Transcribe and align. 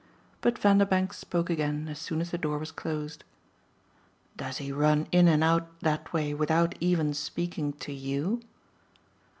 But 0.41 0.57
Vanderbank 0.57 1.13
spoke 1.13 1.51
again 1.51 1.87
as 1.87 1.99
soon 1.99 2.21
as 2.21 2.31
the 2.31 2.37
door 2.39 2.57
was 2.57 2.71
closed. 2.71 3.23
"Does 4.35 4.57
he 4.57 4.71
run 4.71 5.05
in 5.11 5.27
and 5.27 5.43
out 5.43 5.79
that 5.81 6.11
way 6.11 6.33
without 6.33 6.73
even 6.79 7.13
speaking 7.13 7.73
to 7.73 7.93
YOU?" 7.93 8.41